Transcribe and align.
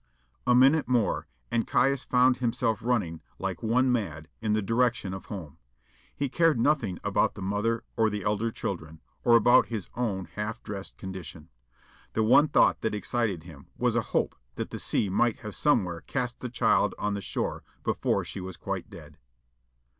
A 0.47 0.55
minute 0.55 0.87
more, 0.87 1.27
and 1.51 1.67
Caius 1.67 2.03
found 2.05 2.37
himself 2.37 2.79
running 2.81 3.21
like 3.37 3.61
one 3.61 3.91
mad 3.91 4.29
in 4.41 4.53
the 4.53 4.61
direction 4.63 5.13
of 5.13 5.25
home. 5.25 5.59
He 6.15 6.27
cared 6.27 6.59
nothing 6.59 6.97
about 7.03 7.35
the 7.35 7.41
mother 7.43 7.83
or 7.95 8.09
the 8.09 8.23
elder 8.23 8.49
children, 8.49 8.99
or 9.23 9.35
about 9.35 9.67
his 9.67 9.91
own 9.93 10.25
half 10.33 10.63
dressed 10.63 10.97
condition. 10.97 11.49
The 12.13 12.23
one 12.23 12.47
thought 12.47 12.81
that 12.81 12.95
excited 12.95 13.43
him 13.43 13.67
was 13.77 13.95
a 13.95 14.01
hope 14.09 14.35
that 14.55 14.71
the 14.71 14.79
sea 14.79 15.07
might 15.07 15.41
have 15.41 15.53
somewhere 15.53 16.01
cast 16.01 16.39
the 16.39 16.49
child 16.49 16.95
on 16.97 17.13
the 17.13 17.21
shore 17.21 17.63
before 17.83 18.25
she 18.25 18.41
was 18.41 18.57
quite 18.57 18.89
dead. 18.89 19.19